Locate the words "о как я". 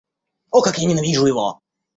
0.49-0.87